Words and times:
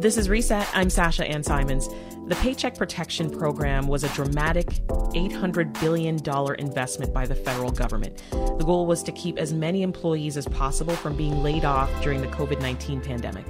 This 0.00 0.16
is 0.16 0.30
Reset. 0.30 0.66
I'm 0.72 0.88
Sasha 0.88 1.26
Ann 1.26 1.42
Simons. 1.42 1.86
The 2.26 2.34
Paycheck 2.36 2.74
Protection 2.78 3.28
Program 3.28 3.86
was 3.86 4.02
a 4.02 4.08
dramatic 4.14 4.66
$800 4.88 5.78
billion 5.78 6.18
investment 6.58 7.12
by 7.12 7.26
the 7.26 7.34
federal 7.34 7.70
government. 7.70 8.22
The 8.30 8.64
goal 8.64 8.86
was 8.86 9.02
to 9.02 9.12
keep 9.12 9.36
as 9.36 9.52
many 9.52 9.82
employees 9.82 10.38
as 10.38 10.48
possible 10.48 10.96
from 10.96 11.18
being 11.18 11.42
laid 11.42 11.66
off 11.66 11.90
during 12.02 12.22
the 12.22 12.28
COVID 12.28 12.62
19 12.62 13.02
pandemic. 13.02 13.44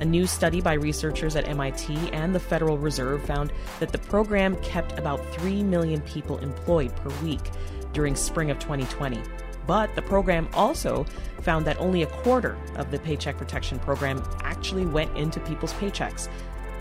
A 0.00 0.04
new 0.06 0.26
study 0.26 0.62
by 0.62 0.72
researchers 0.72 1.36
at 1.36 1.46
MIT 1.46 1.94
and 2.14 2.34
the 2.34 2.40
Federal 2.40 2.78
Reserve 2.78 3.22
found 3.26 3.52
that 3.78 3.92
the 3.92 3.98
program 3.98 4.56
kept 4.62 4.98
about 4.98 5.22
3 5.34 5.62
million 5.62 6.00
people 6.00 6.38
employed 6.38 6.96
per 6.96 7.10
week 7.22 7.50
during 7.92 8.16
spring 8.16 8.50
of 8.50 8.58
2020. 8.58 9.20
But 9.66 9.94
the 9.94 10.02
program 10.02 10.48
also 10.54 11.04
found 11.42 11.64
that 11.66 11.78
only 11.78 12.02
a 12.02 12.06
quarter 12.06 12.56
of 12.76 12.90
the 12.90 12.98
Paycheck 12.98 13.36
Protection 13.36 13.78
Program 13.78 14.22
actually 14.42 14.86
went 14.86 15.16
into 15.16 15.40
people's 15.40 15.72
paychecks. 15.74 16.28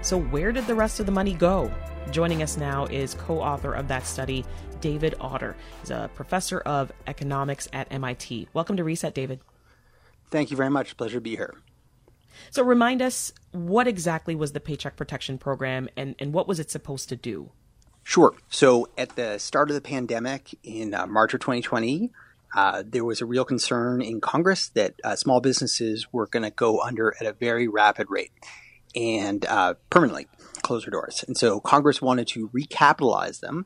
So, 0.01 0.19
where 0.19 0.51
did 0.51 0.65
the 0.67 0.75
rest 0.75 0.99
of 0.99 1.05
the 1.05 1.11
money 1.11 1.33
go? 1.33 1.71
Joining 2.09 2.41
us 2.41 2.57
now 2.57 2.85
is 2.85 3.13
co 3.13 3.39
author 3.39 3.73
of 3.73 3.87
that 3.89 4.05
study, 4.05 4.43
David 4.79 5.15
Autor. 5.19 5.55
He's 5.81 5.91
a 5.91 6.09
professor 6.15 6.59
of 6.61 6.91
economics 7.05 7.67
at 7.71 7.87
MIT. 7.91 8.47
Welcome 8.53 8.77
to 8.77 8.83
Reset, 8.83 9.13
David. 9.13 9.39
Thank 10.31 10.49
you 10.49 10.57
very 10.57 10.69
much. 10.69 10.97
Pleasure 10.97 11.17
to 11.17 11.21
be 11.21 11.35
here. 11.35 11.55
So, 12.49 12.63
remind 12.63 13.01
us 13.01 13.31
what 13.51 13.87
exactly 13.87 14.33
was 14.33 14.53
the 14.53 14.59
Paycheck 14.59 14.95
Protection 14.95 15.37
Program 15.37 15.87
and, 15.95 16.15
and 16.17 16.33
what 16.33 16.47
was 16.47 16.59
it 16.59 16.71
supposed 16.71 17.09
to 17.09 17.15
do? 17.15 17.51
Sure. 18.03 18.33
So, 18.49 18.87
at 18.97 19.15
the 19.15 19.37
start 19.37 19.69
of 19.69 19.75
the 19.75 19.81
pandemic 19.81 20.57
in 20.63 20.95
uh, 20.95 21.05
March 21.05 21.35
of 21.35 21.41
2020, 21.41 22.11
uh, 22.55 22.83
there 22.85 23.05
was 23.05 23.21
a 23.21 23.25
real 23.25 23.45
concern 23.45 24.01
in 24.01 24.21
Congress 24.21 24.69
that 24.69 24.95
uh, 25.03 25.15
small 25.15 25.39
businesses 25.39 26.07
were 26.11 26.27
going 26.27 26.43
to 26.43 26.51
go 26.51 26.81
under 26.81 27.15
at 27.19 27.25
a 27.25 27.33
very 27.33 27.67
rapid 27.67 28.07
rate 28.09 28.31
and 28.95 29.45
uh, 29.45 29.75
permanently 29.89 30.27
close 30.61 30.83
their 30.83 30.91
doors. 30.91 31.23
And 31.27 31.37
so 31.37 31.59
Congress 31.59 32.01
wanted 32.01 32.27
to 32.29 32.49
recapitalize 32.49 33.39
them, 33.39 33.65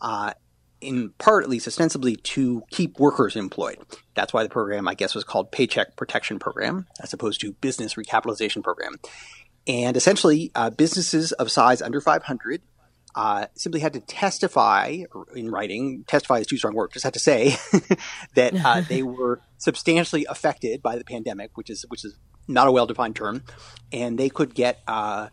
uh, 0.00 0.32
in 0.80 1.10
part, 1.18 1.44
at 1.44 1.50
least 1.50 1.68
ostensibly, 1.68 2.16
to 2.16 2.62
keep 2.70 2.98
workers 2.98 3.36
employed. 3.36 3.78
That's 4.14 4.32
why 4.32 4.42
the 4.42 4.48
program, 4.48 4.88
I 4.88 4.94
guess, 4.94 5.14
was 5.14 5.24
called 5.24 5.52
Paycheck 5.52 5.96
Protection 5.96 6.38
Program, 6.38 6.86
as 7.00 7.12
opposed 7.12 7.40
to 7.42 7.52
Business 7.52 7.94
Recapitalization 7.94 8.62
Program. 8.62 8.98
And 9.66 9.96
essentially, 9.96 10.50
uh, 10.54 10.70
businesses 10.70 11.32
of 11.32 11.50
size 11.50 11.80
under 11.80 12.00
500 12.00 12.60
uh, 13.14 13.46
simply 13.54 13.80
had 13.80 13.92
to 13.92 14.00
testify 14.00 14.98
in 15.34 15.50
writing. 15.50 16.04
Testify 16.06 16.38
is 16.38 16.46
too 16.46 16.56
strong 16.56 16.74
word. 16.74 16.92
Just 16.92 17.04
had 17.04 17.14
to 17.14 17.20
say 17.20 17.56
that 18.34 18.54
uh, 18.64 18.80
they 18.88 19.02
were 19.02 19.40
substantially 19.58 20.26
affected 20.28 20.82
by 20.82 20.96
the 20.96 21.04
pandemic, 21.04 21.56
which 21.56 21.70
is 21.70 21.84
which 21.88 22.04
is 22.04 22.18
not 22.46 22.68
a 22.68 22.72
well-defined 22.72 23.16
term, 23.16 23.42
and 23.92 24.18
they 24.18 24.28
could 24.28 24.54
get 24.54 24.80
uh, 24.86 25.28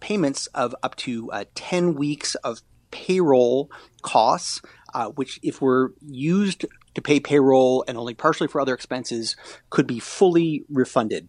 payments 0.00 0.46
of 0.48 0.74
up 0.82 0.96
to 0.96 1.30
uh, 1.32 1.44
ten 1.54 1.94
weeks 1.94 2.34
of 2.36 2.62
payroll 2.90 3.70
costs, 4.02 4.62
uh, 4.94 5.08
which, 5.10 5.40
if 5.42 5.60
were 5.60 5.92
used 6.00 6.64
to 6.94 7.02
pay 7.02 7.18
payroll 7.18 7.84
and 7.88 7.98
only 7.98 8.14
partially 8.14 8.46
for 8.46 8.60
other 8.60 8.72
expenses, 8.72 9.34
could 9.70 9.86
be 9.86 9.98
fully 9.98 10.64
refunded. 10.70 11.28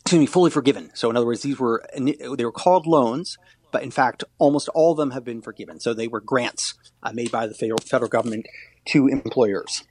Excuse 0.00 0.20
me, 0.20 0.26
fully 0.26 0.50
forgiven. 0.50 0.90
So, 0.94 1.10
in 1.10 1.16
other 1.16 1.26
words, 1.26 1.42
these 1.42 1.58
were 1.58 1.84
they 1.96 2.44
were 2.44 2.52
called 2.52 2.86
loans 2.86 3.38
but 3.72 3.82
in 3.82 3.90
fact, 3.90 4.24
almost 4.38 4.68
all 4.70 4.92
of 4.92 4.98
them 4.98 5.10
have 5.10 5.24
been 5.24 5.42
forgiven. 5.42 5.80
So 5.80 5.92
they 5.92 6.08
were 6.08 6.20
grants 6.20 6.74
uh, 7.02 7.12
made 7.12 7.30
by 7.30 7.46
the 7.46 7.54
federal, 7.54 7.78
federal 7.78 8.08
government 8.08 8.46
to 8.86 9.08
employers. 9.08 9.84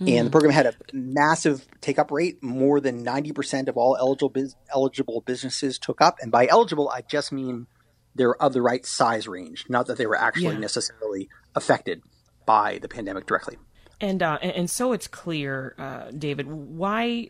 Mm. 0.00 0.18
And 0.18 0.26
the 0.26 0.30
program 0.30 0.52
had 0.52 0.66
a 0.66 0.74
massive 0.92 1.66
take 1.80 1.98
up 1.98 2.10
rate. 2.10 2.42
More 2.42 2.80
than 2.80 3.04
90% 3.04 3.68
of 3.68 3.76
all 3.76 3.96
eligible, 3.96 4.30
biz- 4.30 4.56
eligible 4.74 5.20
businesses 5.20 5.78
took 5.78 6.00
up. 6.00 6.16
And 6.20 6.32
by 6.32 6.46
eligible, 6.46 6.88
I 6.88 7.02
just 7.02 7.32
mean 7.32 7.66
they're 8.14 8.34
of 8.42 8.52
the 8.52 8.62
right 8.62 8.84
size 8.84 9.28
range, 9.28 9.66
not 9.68 9.86
that 9.86 9.98
they 9.98 10.06
were 10.06 10.16
actually 10.16 10.54
yeah. 10.54 10.60
necessarily 10.60 11.28
affected 11.54 12.02
by 12.46 12.78
the 12.78 12.88
pandemic 12.88 13.26
directly. 13.26 13.56
And, 14.00 14.22
uh, 14.22 14.38
and 14.42 14.68
so 14.68 14.92
it's 14.92 15.06
clear, 15.06 15.74
uh, 15.78 16.10
David, 16.10 16.48
why, 16.48 17.28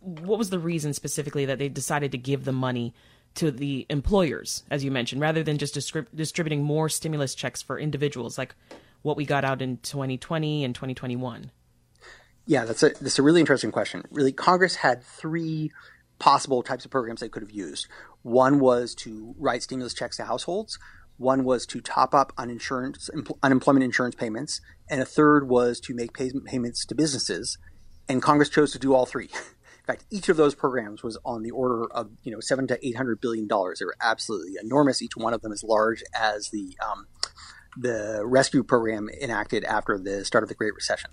what 0.00 0.38
was 0.38 0.50
the 0.50 0.58
reason 0.58 0.92
specifically 0.92 1.46
that 1.46 1.58
they 1.58 1.68
decided 1.68 2.12
to 2.12 2.18
give 2.18 2.44
the 2.44 2.52
money 2.52 2.92
to 3.40 3.50
the 3.50 3.86
employers, 3.88 4.64
as 4.70 4.84
you 4.84 4.90
mentioned, 4.90 5.22
rather 5.22 5.42
than 5.42 5.56
just 5.56 5.74
distributing 6.14 6.62
more 6.62 6.90
stimulus 6.90 7.34
checks 7.34 7.62
for 7.62 7.78
individuals 7.78 8.36
like 8.36 8.54
what 9.00 9.16
we 9.16 9.24
got 9.24 9.46
out 9.46 9.62
in 9.62 9.78
2020 9.78 10.62
and 10.62 10.74
2021? 10.74 11.50
Yeah, 12.44 12.66
that's 12.66 12.82
a 12.82 12.90
that's 13.00 13.18
a 13.18 13.22
really 13.22 13.40
interesting 13.40 13.72
question. 13.72 14.02
Really, 14.10 14.32
Congress 14.32 14.76
had 14.76 15.02
three 15.02 15.70
possible 16.18 16.62
types 16.62 16.84
of 16.84 16.90
programs 16.90 17.20
they 17.20 17.30
could 17.30 17.42
have 17.42 17.50
used. 17.50 17.86
One 18.20 18.60
was 18.60 18.94
to 18.96 19.34
write 19.38 19.62
stimulus 19.62 19.94
checks 19.94 20.18
to 20.18 20.24
households. 20.24 20.78
One 21.16 21.44
was 21.44 21.64
to 21.66 21.80
top 21.80 22.14
up 22.14 22.34
on 22.36 22.50
insurance, 22.50 23.08
unemployment 23.42 23.84
insurance 23.84 24.16
payments, 24.16 24.60
and 24.90 25.00
a 25.00 25.06
third 25.06 25.48
was 25.48 25.80
to 25.80 25.94
make 25.94 26.12
pay- 26.12 26.32
payments 26.44 26.84
to 26.86 26.94
businesses. 26.94 27.56
And 28.06 28.20
Congress 28.20 28.50
chose 28.50 28.72
to 28.72 28.78
do 28.78 28.92
all 28.92 29.06
three. 29.06 29.30
fact, 29.84 30.04
each 30.10 30.28
of 30.28 30.36
those 30.36 30.54
programs 30.54 31.02
was 31.02 31.18
on 31.24 31.42
the 31.42 31.50
order 31.50 31.90
of 31.92 32.10
you 32.22 32.32
know 32.32 32.40
seven 32.40 32.66
to 32.68 32.86
eight 32.86 32.96
hundred 32.96 33.20
billion 33.20 33.46
dollars. 33.46 33.78
They 33.78 33.84
were 33.84 33.96
absolutely 34.00 34.54
enormous. 34.62 35.02
Each 35.02 35.16
one 35.16 35.34
of 35.34 35.42
them 35.42 35.52
as 35.52 35.62
large 35.62 36.02
as 36.14 36.50
the 36.50 36.76
um, 36.84 37.06
the 37.76 38.22
rescue 38.24 38.62
program 38.62 39.08
enacted 39.20 39.64
after 39.64 39.98
the 39.98 40.24
start 40.24 40.42
of 40.42 40.48
the 40.48 40.54
Great 40.54 40.74
Recession. 40.74 41.10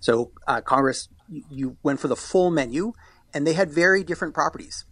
So 0.00 0.32
uh, 0.46 0.60
Congress, 0.60 1.08
you, 1.28 1.76
went 1.82 2.00
for 2.00 2.08
the 2.08 2.16
full 2.16 2.50
menu, 2.50 2.92
and 3.34 3.46
they 3.46 3.52
had 3.52 3.70
very 3.70 4.02
different 4.02 4.34
properties. 4.34 4.86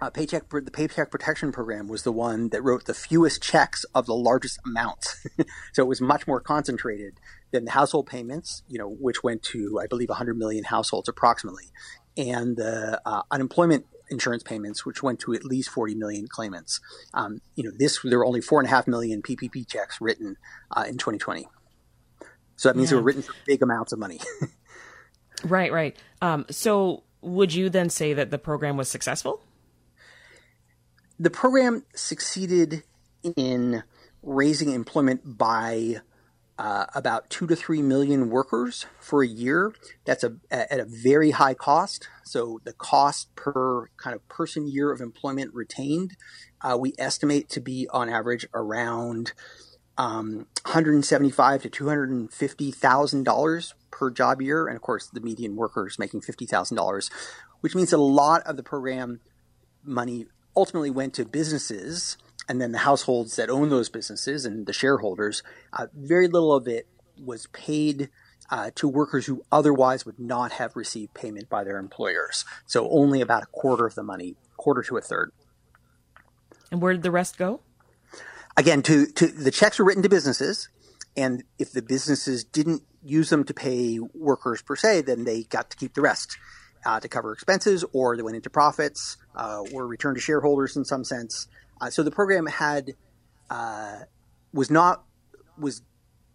Uh, 0.00 0.10
paycheck 0.10 0.48
the 0.50 0.70
Paycheck 0.70 1.10
Protection 1.10 1.50
Program 1.50 1.88
was 1.88 2.02
the 2.02 2.12
one 2.12 2.50
that 2.50 2.62
wrote 2.62 2.84
the 2.84 2.94
fewest 2.94 3.42
checks 3.42 3.84
of 3.94 4.06
the 4.06 4.14
largest 4.14 4.58
amounts, 4.66 5.26
so 5.72 5.82
it 5.82 5.86
was 5.86 6.00
much 6.00 6.26
more 6.26 6.40
concentrated 6.40 7.14
than 7.52 7.64
the 7.64 7.70
household 7.70 8.06
payments, 8.06 8.64
you 8.68 8.78
know, 8.78 8.88
which 8.88 9.22
went 9.22 9.42
to 9.44 9.80
I 9.82 9.86
believe 9.86 10.08
100 10.08 10.36
million 10.36 10.64
households 10.64 11.08
approximately, 11.08 11.70
and 12.16 12.56
the 12.56 13.00
uh, 13.04 13.22
unemployment 13.30 13.86
insurance 14.10 14.42
payments, 14.42 14.84
which 14.84 15.02
went 15.02 15.20
to 15.20 15.34
at 15.34 15.44
least 15.44 15.70
40 15.70 15.94
million 15.94 16.26
claimants. 16.28 16.80
Um, 17.12 17.40
you 17.54 17.64
know, 17.64 17.70
this 17.76 18.00
there 18.04 18.18
were 18.18 18.26
only 18.26 18.40
four 18.40 18.60
and 18.60 18.66
a 18.66 18.70
half 18.70 18.86
million 18.86 19.22
PPP 19.22 19.66
checks 19.66 20.00
written 20.00 20.36
uh, 20.70 20.84
in 20.86 20.98
2020. 20.98 21.48
So 22.56 22.68
that 22.68 22.76
means 22.76 22.88
yeah. 22.88 22.90
they 22.90 22.96
were 22.96 23.02
written 23.02 23.22
for 23.22 23.34
big 23.46 23.62
amounts 23.62 23.92
of 23.92 23.98
money. 23.98 24.20
right, 25.44 25.72
right. 25.72 25.96
Um, 26.22 26.46
so 26.50 27.02
would 27.20 27.52
you 27.52 27.68
then 27.68 27.90
say 27.90 28.14
that 28.14 28.30
the 28.30 28.38
program 28.38 28.76
was 28.76 28.88
successful? 28.88 29.42
The 31.18 31.30
program 31.30 31.84
succeeded 31.94 32.82
in 33.36 33.82
raising 34.22 34.70
employment 34.70 35.38
by 35.38 36.00
uh, 36.58 36.86
about 36.94 37.30
two 37.30 37.46
to 37.46 37.56
three 37.56 37.82
million 37.82 38.30
workers 38.30 38.86
for 39.00 39.22
a 39.22 39.26
year. 39.26 39.74
That's 40.04 40.24
a, 40.24 40.34
at 40.50 40.78
a 40.78 40.84
very 40.84 41.32
high 41.32 41.54
cost. 41.54 42.08
So 42.22 42.60
the 42.64 42.72
cost 42.72 43.34
per 43.34 43.88
kind 43.96 44.14
of 44.14 44.26
person 44.28 44.68
year 44.68 44.92
of 44.92 45.00
employment 45.00 45.52
retained, 45.54 46.16
uh, 46.60 46.76
we 46.78 46.94
estimate 46.98 47.48
to 47.50 47.60
be 47.60 47.88
on 47.92 48.08
average 48.08 48.46
around 48.54 49.32
um, 49.96 50.46
175 50.64 51.62
to 51.62 51.70
250 51.70 52.70
thousand 52.72 53.24
dollars 53.24 53.74
per 53.90 54.10
job 54.10 54.42
year, 54.42 54.66
and 54.66 54.74
of 54.74 54.82
course 54.82 55.06
the 55.06 55.20
median 55.20 55.54
worker 55.54 55.86
is 55.86 55.98
making 55.98 56.20
fifty 56.20 56.46
thousand 56.46 56.76
dollars, 56.76 57.10
which 57.60 57.74
means 57.76 57.90
that 57.90 57.98
a 57.98 58.02
lot 58.02 58.42
of 58.42 58.56
the 58.56 58.62
program 58.62 59.20
money 59.84 60.26
ultimately 60.56 60.90
went 60.90 61.14
to 61.14 61.24
businesses 61.24 62.16
and 62.48 62.60
then 62.60 62.72
the 62.72 62.78
households 62.78 63.36
that 63.36 63.50
own 63.50 63.70
those 63.70 63.88
businesses 63.88 64.44
and 64.44 64.66
the 64.66 64.72
shareholders, 64.72 65.42
uh, 65.72 65.86
very 65.94 66.28
little 66.28 66.54
of 66.54 66.68
it 66.68 66.86
was 67.22 67.46
paid 67.48 68.10
uh, 68.50 68.70
to 68.74 68.88
workers 68.88 69.26
who 69.26 69.42
otherwise 69.50 70.04
would 70.04 70.18
not 70.18 70.52
have 70.52 70.76
received 70.76 71.14
payment 71.14 71.48
by 71.48 71.64
their 71.64 71.78
employers. 71.78 72.44
So 72.66 72.88
only 72.90 73.20
about 73.20 73.42
a 73.42 73.46
quarter 73.46 73.86
of 73.86 73.94
the 73.94 74.02
money, 74.02 74.36
quarter 74.56 74.82
to 74.82 74.96
a 74.96 75.00
third. 75.00 75.32
And 76.70 76.82
where 76.82 76.92
did 76.92 77.02
the 77.02 77.10
rest 77.10 77.38
go? 77.38 77.60
Again, 78.56 78.82
to, 78.82 79.06
to 79.06 79.26
the 79.26 79.50
checks 79.50 79.78
were 79.78 79.84
written 79.84 80.02
to 80.02 80.08
businesses, 80.08 80.68
and 81.16 81.44
if 81.58 81.72
the 81.72 81.82
businesses 81.82 82.44
didn't 82.44 82.82
use 83.02 83.30
them 83.30 83.44
to 83.44 83.54
pay 83.54 83.98
workers 83.98 84.62
per 84.62 84.76
se, 84.76 85.02
then 85.02 85.24
they 85.24 85.44
got 85.44 85.70
to 85.70 85.76
keep 85.76 85.94
the 85.94 86.02
rest. 86.02 86.36
Uh, 86.86 87.00
to 87.00 87.08
cover 87.08 87.32
expenses, 87.32 87.82
or 87.94 88.14
they 88.14 88.22
went 88.22 88.36
into 88.36 88.50
profits, 88.50 89.16
uh, 89.36 89.62
or 89.72 89.86
returned 89.86 90.16
to 90.16 90.20
shareholders 90.20 90.76
in 90.76 90.84
some 90.84 91.02
sense. 91.02 91.48
Uh, 91.80 91.90
so 91.90 92.02
the 92.02 92.10
program 92.10 92.46
had 92.46 92.94
uh, 93.50 94.00
was 94.52 94.70
not 94.70 95.04
was 95.58 95.82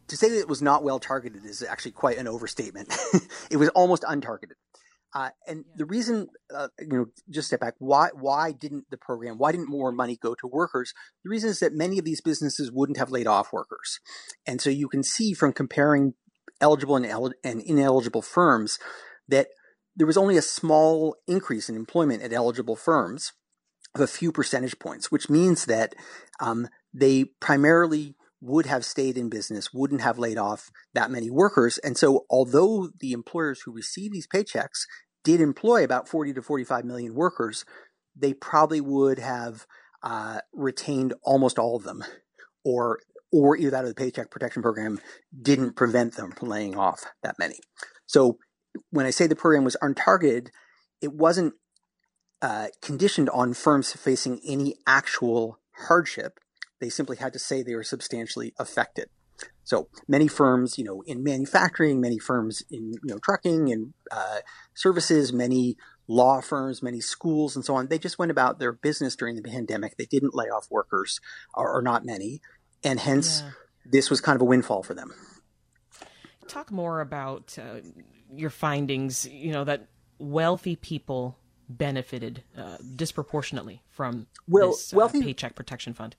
to 0.07 0.17
say 0.17 0.29
that 0.29 0.39
it 0.39 0.47
was 0.47 0.61
not 0.61 0.83
well 0.83 0.99
targeted 0.99 1.45
is 1.45 1.63
actually 1.63 1.91
quite 1.91 2.17
an 2.17 2.27
overstatement. 2.27 2.95
it 3.51 3.57
was 3.57 3.69
almost 3.69 4.03
untargeted. 4.03 4.55
Uh, 5.13 5.29
and 5.47 5.65
the 5.75 5.85
reason, 5.85 6.27
uh, 6.55 6.67
you 6.79 6.87
know, 6.87 7.05
just 7.29 7.47
step 7.47 7.59
back. 7.59 7.73
Why 7.79 8.09
why 8.13 8.51
didn't 8.51 8.85
the 8.91 8.97
program? 8.97 9.37
Why 9.37 9.51
didn't 9.51 9.69
more 9.69 9.91
money 9.91 10.17
go 10.21 10.35
to 10.35 10.47
workers? 10.47 10.93
The 11.23 11.29
reason 11.29 11.49
is 11.49 11.59
that 11.59 11.73
many 11.73 11.97
of 11.97 12.05
these 12.05 12.21
businesses 12.21 12.71
wouldn't 12.71 12.99
have 12.99 13.09
laid 13.09 13.25
off 13.25 13.51
workers, 13.51 13.99
and 14.45 14.61
so 14.61 14.69
you 14.69 14.87
can 14.87 15.03
see 15.03 15.33
from 15.33 15.53
comparing 15.53 16.13
eligible 16.61 16.95
and, 16.95 17.05
el- 17.05 17.33
and 17.43 17.61
ineligible 17.61 18.21
firms 18.21 18.77
that 19.27 19.47
there 19.95 20.07
was 20.07 20.17
only 20.17 20.37
a 20.37 20.41
small 20.41 21.15
increase 21.27 21.69
in 21.69 21.75
employment 21.75 22.21
at 22.21 22.33
eligible 22.33 22.75
firms, 22.75 23.33
of 23.95 24.01
a 24.01 24.07
few 24.07 24.31
percentage 24.31 24.77
points, 24.79 25.11
which 25.11 25.29
means 25.29 25.65
that 25.65 25.95
um, 26.39 26.67
they 26.93 27.25
primarily 27.39 28.15
would 28.41 28.65
have 28.65 28.85
stayed 28.85 29.17
in 29.17 29.29
business, 29.29 29.73
wouldn't 29.73 30.01
have 30.01 30.17
laid 30.17 30.37
off 30.37 30.69
that 30.93 31.11
many 31.11 31.29
workers. 31.29 31.77
And 31.79 31.97
so, 31.97 32.25
although 32.29 32.89
the 32.99 33.11
employers 33.11 33.61
who 33.61 33.71
receive 33.71 34.11
these 34.11 34.27
paychecks 34.27 34.85
did 35.23 35.41
employ 35.41 35.83
about 35.83 36.07
40 36.07 36.33
to 36.33 36.41
45 36.41 36.85
million 36.85 37.15
workers, 37.15 37.65
they 38.15 38.33
probably 38.33 38.81
would 38.81 39.19
have 39.19 39.65
uh, 40.03 40.39
retained 40.53 41.13
almost 41.23 41.59
all 41.59 41.75
of 41.75 41.83
them, 41.83 42.03
or 42.63 42.99
or 43.31 43.57
either 43.57 43.69
that 43.69 43.85
or 43.85 43.89
the 43.89 43.95
Paycheck 43.95 44.31
Protection 44.31 44.61
Program 44.61 44.99
didn't 45.39 45.75
prevent 45.75 46.15
them 46.15 46.31
from 46.31 46.49
laying 46.49 46.75
off 46.75 47.05
that 47.21 47.37
many. 47.37 47.59
So 48.07 48.39
when 48.89 49.05
I 49.05 49.11
say 49.11 49.27
the 49.27 49.35
program 49.35 49.63
was 49.63 49.77
untargeted, 49.83 50.49
it 51.01 51.13
wasn't 51.13 51.53
uh, 52.41 52.67
conditioned 52.81 53.29
on 53.29 53.53
firms 53.53 53.91
facing 53.93 54.39
any 54.45 54.75
actual 54.87 55.59
hardship. 55.87 56.39
They 56.79 56.89
simply 56.89 57.17
had 57.17 57.33
to 57.33 57.39
say 57.39 57.61
they 57.61 57.75
were 57.75 57.83
substantially 57.83 58.53
affected. 58.57 59.09
So 59.63 59.87
many 60.07 60.27
firms, 60.27 60.77
you 60.77 60.83
know, 60.83 61.01
in 61.05 61.23
manufacturing, 61.23 62.01
many 62.01 62.17
firms 62.17 62.63
in 62.71 62.93
you 62.93 63.13
know 63.13 63.19
trucking 63.19 63.71
and 63.71 63.93
uh, 64.11 64.39
services, 64.73 65.31
many 65.31 65.77
law 66.07 66.41
firms, 66.41 66.81
many 66.81 66.99
schools, 66.99 67.55
and 67.55 67.63
so 67.63 67.75
on. 67.75 67.87
They 67.87 67.99
just 67.99 68.17
went 68.17 68.31
about 68.31 68.59
their 68.59 68.71
business 68.71 69.15
during 69.15 69.35
the 69.35 69.43
pandemic. 69.43 69.95
They 69.97 70.07
didn't 70.07 70.33
lay 70.33 70.47
off 70.47 70.67
workers, 70.69 71.21
or, 71.53 71.71
or 71.71 71.81
not 71.81 72.03
many, 72.03 72.41
and 72.83 72.99
hence 72.99 73.43
yeah. 73.45 73.51
this 73.85 74.09
was 74.09 74.19
kind 74.19 74.35
of 74.35 74.41
a 74.41 74.45
windfall 74.45 74.83
for 74.83 74.93
them. 74.93 75.13
Talk 76.47 76.71
more 76.71 76.99
about 76.99 77.57
uh, 77.61 77.81
your 78.35 78.49
findings. 78.49 79.27
You 79.27 79.51
know 79.51 79.63
that 79.65 79.87
wealthy 80.17 80.75
people 80.75 81.37
benefited 81.69 82.43
uh, 82.57 82.77
disproportionately 82.95 83.81
from 83.89 84.27
well, 84.47 84.71
this 84.71 84.93
uh, 84.93 84.97
wealthy, 84.97 85.21
paycheck 85.21 85.55
protection 85.55 85.93
fund. 85.93 86.15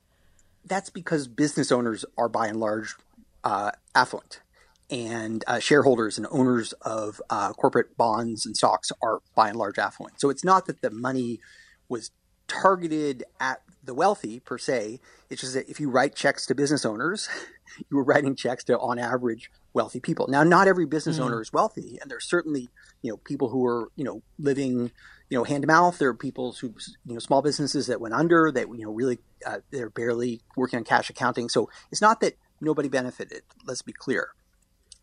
That's 0.65 0.91
because 0.91 1.27
business 1.27 1.73
owners 1.73 2.05
are 2.17 2.29
by 2.29 2.47
and 2.47 2.61
large 2.61 2.95
uh, 3.43 3.73
affluent, 3.95 4.41
and 4.89 5.45
uh, 5.47 5.59
shareholders 5.59 6.17
and 6.19 6.27
owners 6.31 6.73
of 6.83 7.21
uh, 7.31 7.53
corporate 7.53 7.97
bonds 7.97 8.47
and 8.47 8.57
stocks 8.57 8.93
are 9.03 9.21
by 9.35 9.49
and 9.49 9.59
large 9.59 9.79
affluent. 9.79 10.21
So 10.21 10.31
it's 10.31 10.45
not 10.45 10.67
that 10.67 10.83
the 10.83 10.91
money 10.91 11.41
was 11.89 12.11
targeted 12.47 13.25
at 13.41 13.63
the 13.83 13.95
wealthy 13.95 14.41
per 14.41 14.59
se. 14.59 15.01
It's 15.31 15.41
just 15.41 15.55
that 15.55 15.69
if 15.69 15.81
you 15.81 15.91
write 15.91 16.15
checks 16.15 16.47
to 16.47 16.55
business 16.55 16.85
owners, 16.85 17.29
you 17.91 17.97
were 17.97 18.05
writing 18.05 18.37
checks 18.37 18.65
to, 18.65 18.79
on 18.79 18.99
average, 18.99 19.51
wealthy 19.73 20.01
people. 20.01 20.27
Now, 20.29 20.43
not 20.43 20.69
every 20.69 20.87
business 20.87 21.19
mm. 21.19 21.23
owner 21.23 21.41
is 21.41 21.53
wealthy, 21.53 21.99
and 22.01 22.11
there's 22.11 22.29
certainly 22.29 22.69
you 23.03 23.11
know 23.11 23.17
people 23.19 23.49
who 23.49 23.67
are 23.67 23.91
you 23.97 24.05
know 24.05 24.23
living 24.39 24.91
you 25.31 25.39
know 25.39 25.45
hand 25.45 25.63
to 25.63 25.67
mouth. 25.67 25.99
There 25.99 26.09
are 26.11 26.15
people 26.15 26.53
who 26.53 26.75
you 27.07 27.15
know 27.15 27.19
small 27.21 27.41
businesses 27.41 27.87
that 27.87 28.01
went 28.01 28.15
under 28.15 28.53
that 28.53 28.69
you 28.69 28.85
know 28.85 28.93
really 28.93 29.19
uh, 29.47 29.61
they're 29.71 29.91
barely 29.91 30.43
working 30.57 30.79
on 30.79 30.85
cash 30.85 31.09
accounting. 31.09 31.49
So 31.49 31.71
it's 31.91 32.03
not 32.03 32.21
that 32.21 32.35
nobody 32.61 32.89
benefited. 32.89 33.43
Let's 33.65 33.83
be 33.83 33.93
clear. 33.93 34.31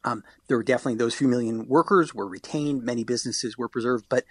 Um, 0.04 0.24
there 0.48 0.58
were 0.58 0.64
definitely 0.64 0.96
those 0.96 1.16
few 1.16 1.28
million 1.28 1.68
workers 1.68 2.14
were 2.14 2.28
retained. 2.28 2.84
Many 2.84 3.04
businesses 3.04 3.58
were 3.58 3.68
preserved, 3.68 4.06
but 4.10 4.26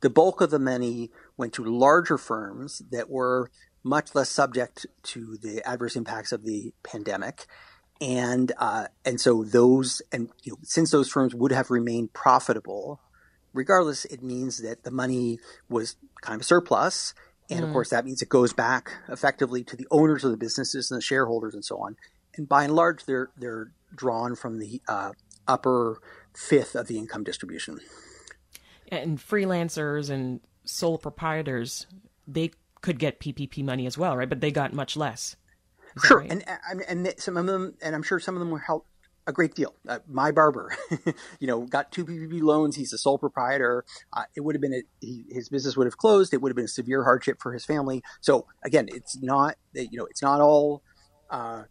the 0.00 0.10
bulk 0.10 0.40
of 0.40 0.50
the 0.50 0.58
money 0.58 1.10
went 1.36 1.54
to 1.54 1.64
larger 1.64 2.18
firms 2.18 2.82
that 2.90 3.08
were 3.08 3.50
much 3.82 4.14
less 4.14 4.28
subject 4.28 4.84
to 5.04 5.38
the 5.40 5.66
adverse 5.66 5.96
impacts 5.96 6.32
of 6.32 6.44
the 6.44 6.74
pandemic 6.82 7.46
and 8.00 8.52
uh, 8.58 8.86
and 9.04 9.20
so 9.20 9.44
those 9.44 10.02
and 10.12 10.28
you 10.42 10.52
know, 10.52 10.58
since 10.62 10.90
those 10.90 11.08
firms 11.08 11.34
would 11.34 11.52
have 11.52 11.70
remained 11.70 12.12
profitable, 12.12 13.00
regardless, 13.56 14.04
it 14.04 14.22
means 14.22 14.58
that 14.58 14.84
the 14.84 14.90
money 14.90 15.38
was 15.68 15.96
kind 16.20 16.40
of 16.40 16.46
surplus, 16.46 17.14
and 17.50 17.60
mm. 17.60 17.66
of 17.66 17.72
course 17.72 17.90
that 17.90 18.04
means 18.04 18.22
it 18.22 18.28
goes 18.28 18.52
back 18.52 18.92
effectively 19.08 19.64
to 19.64 19.76
the 19.76 19.86
owners 19.90 20.24
of 20.24 20.30
the 20.30 20.36
businesses 20.36 20.90
and 20.90 20.98
the 20.98 21.02
shareholders 21.02 21.54
and 21.54 21.64
so 21.64 21.78
on. 21.78 21.96
And 22.36 22.48
by 22.48 22.64
and 22.64 22.74
large, 22.74 23.04
they're 23.04 23.30
they're 23.36 23.72
drawn 23.94 24.34
from 24.34 24.58
the 24.58 24.82
uh, 24.88 25.12
upper 25.48 26.00
fifth 26.34 26.74
of 26.74 26.86
the 26.86 26.98
income 26.98 27.24
distribution. 27.24 27.80
And 28.88 29.18
freelancers 29.18 30.10
and 30.10 30.40
sole 30.64 30.98
proprietors, 30.98 31.86
they 32.28 32.50
could 32.82 32.98
get 32.98 33.20
PPP 33.20 33.64
money 33.64 33.86
as 33.86 33.96
well, 33.98 34.16
right? 34.16 34.28
But 34.28 34.40
they 34.40 34.50
got 34.50 34.72
much 34.72 34.96
less. 34.96 35.36
Sure, 36.04 36.20
right? 36.20 36.30
and, 36.30 36.44
and 36.70 36.82
and 36.82 37.14
some 37.16 37.38
of 37.38 37.46
them, 37.46 37.74
and 37.80 37.94
I'm 37.94 38.02
sure 38.02 38.20
some 38.20 38.34
of 38.34 38.40
them 38.40 38.50
were 38.50 38.58
helped 38.58 38.88
a 39.26 39.32
great 39.32 39.54
deal. 39.54 39.74
Uh, 39.88 39.98
my 40.08 40.30
barber, 40.30 40.76
you 41.40 41.46
know, 41.46 41.62
got 41.62 41.92
two 41.92 42.04
PPP 42.04 42.42
loans. 42.42 42.76
He's 42.76 42.92
a 42.92 42.98
sole 42.98 43.18
proprietor. 43.18 43.84
Uh, 44.12 44.24
it 44.36 44.40
would 44.40 44.54
have 44.54 44.62
been 44.62 44.74
a, 44.74 44.82
he, 45.00 45.24
his 45.30 45.48
business 45.48 45.76
would 45.76 45.86
have 45.86 45.96
closed. 45.96 46.32
It 46.32 46.40
would 46.40 46.50
have 46.50 46.56
been 46.56 46.66
a 46.66 46.68
severe 46.68 47.04
hardship 47.04 47.38
for 47.40 47.52
his 47.52 47.64
family. 47.64 48.02
So 48.20 48.46
again, 48.64 48.88
it's 48.88 49.20
not 49.22 49.56
you 49.74 49.98
know 49.98 50.06
it's 50.06 50.22
not 50.22 50.40
all. 50.40 50.82
Uh, 51.30 51.64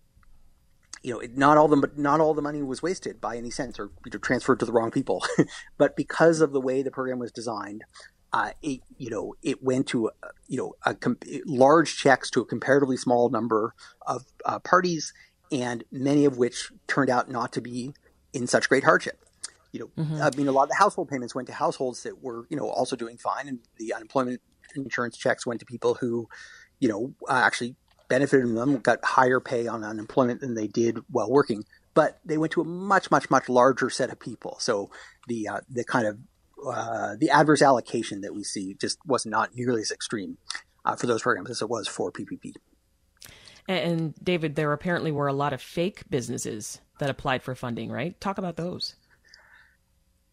you 1.02 1.14
know, 1.14 1.20
it, 1.20 1.38
not 1.38 1.56
all 1.56 1.68
the 1.68 1.92
not 1.96 2.20
all 2.20 2.34
the 2.34 2.42
money 2.42 2.64
was 2.64 2.82
wasted 2.82 3.22
by 3.22 3.38
any 3.38 3.52
sense 3.52 3.80
or 3.80 3.92
you 4.06 4.12
know, 4.12 4.18
transferred 4.18 4.60
to 4.60 4.66
the 4.66 4.72
wrong 4.72 4.90
people, 4.90 5.24
but 5.78 5.96
because 5.96 6.42
of 6.42 6.52
the 6.52 6.60
way 6.60 6.82
the 6.82 6.90
program 6.90 7.20
was 7.20 7.32
designed, 7.32 7.84
uh, 8.36 8.52
it, 8.62 8.82
you 8.98 9.10
know, 9.10 9.34
it 9.44 9.64
went 9.64 9.88
to, 9.88 10.10
uh, 10.10 10.28
you 10.48 10.58
know, 10.58 10.74
large 11.46 11.96
checks 11.96 12.30
to 12.30 12.42
a 12.42 12.46
comparatively 12.46 12.98
small 12.98 13.30
number 13.30 13.74
of 14.06 14.26
uh, 14.44 14.60
parties, 14.60 15.14
and 15.52 15.84
many 15.92 16.26
of 16.26 16.38
which 16.38 16.72
turned 16.88 17.10
out 17.10 17.30
not 17.30 17.54
to 17.54 17.62
be 17.62 17.94
in 18.34 18.48
such 18.48 18.70
great 18.70 18.84
hardship. 18.84 19.24
You 19.72 19.80
know, 19.82 20.04
mm-hmm. 20.04 20.22
I 20.22 20.30
mean, 20.38 20.48
a 20.48 20.52
lot 20.52 20.64
of 20.64 20.70
the 20.70 20.76
household 20.76 21.10
payments 21.10 21.36
went 21.36 21.48
to 21.48 21.54
households 21.54 22.04
that 22.04 22.24
were, 22.24 22.46
you 22.50 22.56
know, 22.56 22.70
also 22.70 22.96
doing 22.96 23.18
fine, 23.18 23.48
and 23.48 23.60
the 23.78 23.94
unemployment 23.94 24.42
insurance 24.76 25.18
checks 25.18 25.46
went 25.46 25.60
to 25.60 25.66
people 25.66 25.96
who, 25.96 26.28
you 26.80 26.88
know, 26.88 27.14
uh, 27.28 27.42
actually 27.46 27.76
benefited 28.08 28.46
from 28.46 28.56
them, 28.56 28.78
got 28.78 29.04
higher 29.04 29.40
pay 29.40 29.68
on 29.68 29.84
unemployment 29.84 30.42
than 30.42 30.54
they 30.54 30.68
did 30.68 31.00
while 31.10 31.30
working. 31.30 31.64
But 31.94 32.20
they 32.26 32.38
went 32.38 32.54
to 32.54 32.62
a 32.62 32.66
much, 32.66 33.10
much, 33.10 33.30
much 33.30 33.50
larger 33.50 33.90
set 33.90 34.10
of 34.12 34.20
people. 34.20 34.58
So 34.60 34.90
the 35.28 35.48
uh, 35.48 35.62
the 35.70 35.84
kind 35.84 36.08
of 36.08 36.20
uh, 36.66 37.16
the 37.20 37.30
adverse 37.30 37.62
allocation 37.62 38.22
that 38.22 38.34
we 38.34 38.44
see 38.44 38.76
just 38.76 38.98
was 39.06 39.26
not 39.26 39.56
nearly 39.56 39.82
as 39.82 39.92
extreme 39.92 40.38
uh, 40.84 40.96
for 40.96 41.08
those 41.08 41.22
programs 41.22 41.50
as 41.50 41.62
it 41.62 41.70
was 41.70 41.88
for 41.88 42.12
PPP. 42.12 42.54
And 43.68 44.14
David, 44.24 44.56
there 44.56 44.72
apparently 44.74 45.12
were 45.12 45.28
a 45.28 45.34
lot 45.34 45.54
of 45.54 45.62
fake 45.62 46.04
businesses 46.10 46.80
that 47.00 47.10
applied 47.10 47.44
for 47.44 47.56
funding, 47.56 47.92
right? 47.92 48.20
Talk 48.22 48.38
about 48.38 48.58
those. 48.58 48.96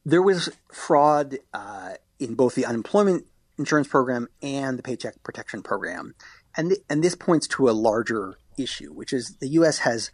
There 0.04 0.22
was 0.22 0.50
fraud 0.72 1.38
uh, 1.54 1.94
in 2.18 2.34
both 2.34 2.54
the 2.54 2.66
unemployment 2.66 3.26
insurance 3.58 3.88
program 3.88 4.28
and 4.42 4.78
the 4.78 4.82
Paycheck 4.82 5.22
Protection 5.22 5.62
Program, 5.62 6.14
and 6.56 6.70
th- 6.70 6.80
and 6.90 7.02
this 7.02 7.14
points 7.14 7.46
to 7.48 7.68
a 7.68 7.72
larger 7.72 8.36
issue, 8.58 8.92
which 8.92 9.12
is 9.12 9.36
the 9.40 9.48
U.S. 9.48 9.78
has 9.78 10.10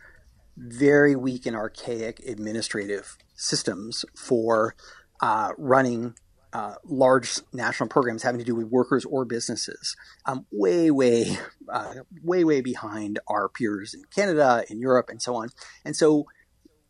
very 0.57 1.17
weak 1.17 1.47
and 1.47 1.57
archaic 1.57 2.21
administrative 2.21 3.17
systems 3.35 4.05
for 4.15 4.75
uh, 5.21 5.53
running 5.57 6.15
uh, 6.53 6.75
large 6.85 7.41
national 7.53 7.89
programs 7.89 8.23
having 8.23 8.39
to 8.39 8.45
do 8.45 8.55
with 8.55 8.67
workers 8.69 9.05
or 9.05 9.25
businesses, 9.25 9.97
um, 10.27 10.47
way, 10.51 10.91
way, 10.91 11.37
uh, 11.69 11.95
way, 12.23 12.45
way 12.45 12.61
behind 12.61 13.19
our 13.29 13.49
peers 13.49 13.95
in 13.95 14.03
Canada, 14.15 14.65
in 14.71 14.81
Europe, 14.81 15.09
and 15.09 15.21
so 15.21 15.35
on. 15.35 15.49
And 15.85 15.95
so 15.95 16.27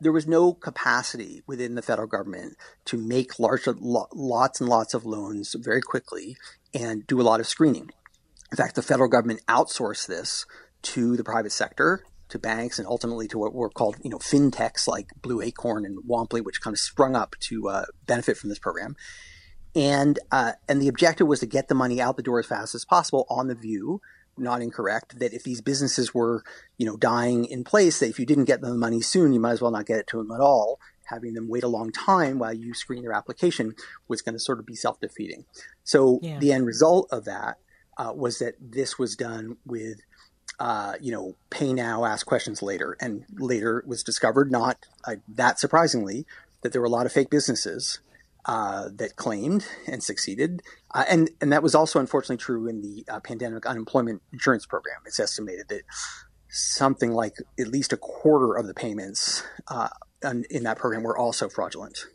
there 0.01 0.13
was 0.13 0.27
no 0.27 0.53
capacity 0.53 1.43
within 1.47 1.75
the 1.75 1.83
federal 1.83 2.07
government 2.07 2.57
to 2.85 2.97
make 2.97 3.39
large, 3.39 3.67
lots 3.67 4.61
and 4.61 4.69
lots 4.69 4.95
of 4.95 5.05
loans 5.05 5.55
very 5.59 5.81
quickly 5.81 6.37
and 6.73 7.07
do 7.07 7.21
a 7.21 7.23
lot 7.23 7.41
of 7.41 7.47
screening. 7.47 7.91
In 8.51 8.57
fact, 8.57 8.77
the 8.77 8.83
federal 8.83 9.09
government 9.09 9.45
outsourced 9.47 10.07
this 10.07 10.47
to 10.83 11.17
the 11.17 11.25
private 11.25 11.53
sector 11.53 12.05
to 12.29 12.39
banks 12.39 12.79
and 12.79 12.87
ultimately 12.87 13.27
to 13.29 13.39
what 13.39 13.55
were 13.55 13.71
called, 13.71 13.97
you 14.03 14.11
know, 14.11 14.19
fintechs 14.19 14.87
like 14.87 15.09
Blue 15.21 15.41
Acorn 15.41 15.85
and 15.85 15.99
Womply, 16.09 16.45
which 16.45 16.61
kind 16.61 16.75
of 16.75 16.79
sprung 16.79 17.17
up 17.17 17.35
to 17.41 17.69
uh, 17.69 17.85
benefit 18.07 18.37
from 18.37 18.51
this 18.51 18.59
program. 18.59 18.97
And 19.79 20.19
uh, 20.33 20.53
and 20.69 20.83
the 20.83 20.89
objective 20.89 21.29
was 21.29 21.39
to 21.39 21.47
get 21.47 21.69
the 21.69 21.75
money 21.75 22.01
out 22.01 22.17
the 22.17 22.23
door 22.23 22.41
as 22.41 22.47
fast 22.47 22.75
as 22.75 22.85
possible 22.85 23.27
on 23.31 23.47
the 23.47 23.55
view, 23.55 24.01
not 24.37 24.61
incorrect, 24.61 25.21
that 25.21 25.33
if 25.33 25.45
these 25.45 25.61
businesses 25.61 26.13
were, 26.13 26.43
you 26.79 26.85
know, 26.85 26.97
dying 26.97 27.45
in 27.45 27.63
place, 27.63 28.01
that 28.01 28.09
if 28.09 28.19
you 28.19 28.27
didn't 28.27 28.47
get 28.47 28.61
them 28.61 28.71
the 28.71 28.77
money 28.77 29.01
soon, 29.01 29.33
you 29.33 29.39
might 29.39 29.53
as 29.53 29.63
well 29.63 29.71
not 29.71 29.87
get 29.87 30.01
it 30.01 30.09
to 30.09 30.17
them 30.17 30.33
at 30.33 30.41
all. 30.41 30.81
Having 31.05 31.35
them 31.35 31.49
wait 31.49 31.63
a 31.63 31.69
long 31.69 31.93
time 31.93 32.41
while 32.41 32.53
you 32.53 32.75
screen 32.75 33.03
their 33.03 33.13
application 33.13 33.77
was 34.09 34.21
going 34.21 34.35
to 34.35 34.41
sort 34.41 34.59
of 34.59 34.67
be 34.67 34.75
self 34.75 34.99
defeating. 35.01 35.45
So 35.85 36.19
yeah. 36.23 36.41
the 36.41 36.51
end 36.51 36.67
result 36.67 37.09
of 37.13 37.25
that 37.27 37.59
uh, 37.97 38.13
was 38.17 38.41
that 38.41 38.55
this 38.61 38.99
was 38.99 39.15
done 39.15 39.59
with 39.65 40.01
uh, 40.59 40.95
you 41.01 41.13
know, 41.13 41.37
pay 41.51 41.73
now, 41.73 42.05
ask 42.05 42.27
questions 42.27 42.63
later. 42.63 42.97
And 43.01 43.25
later 43.39 43.85
was 43.87 44.03
discovered, 44.03 44.51
not 44.51 44.87
uh, 45.05 45.17
that 45.29 45.61
surprisingly, 45.61 46.27
that 46.63 46.73
there 46.73 46.81
were 46.81 46.89
a 46.89 46.91
lot 46.91 47.07
of 47.07 47.13
fake 47.13 47.31
businesses 47.31 48.01
uh, 48.49 48.89
that 48.95 49.15
claimed 49.15 49.67
and 49.87 50.03
succeeded. 50.03 50.63
Uh, 50.95 51.05
and, 51.07 51.31
and 51.43 51.53
that 51.53 51.63
was 51.63 51.75
also 51.75 52.01
unfortunately 52.01 52.39
true 52.39 52.67
in 52.67 52.81
the 52.81 53.05
uh, 53.07 53.21
pandemic 53.21 53.67
unemployment 53.67 54.23
insurance 54.33 54.65
program. 54.65 54.97
It's 55.05 55.21
estimated 55.21 55.69
that 55.69 55.83
something 56.49 57.13
like 57.13 57.35
at 57.61 57.69
least 57.69 57.93
a 57.93 57.99
quarter 57.99 58.55
of 58.55 58.67
the 58.67 58.73
payments 58.73 59.45
uh, 59.69 59.89
in 60.51 60.63
that 60.65 60.79
program 60.79 61.03
were 61.03 61.17
also 61.17 61.51
fraudulent. 61.51 62.07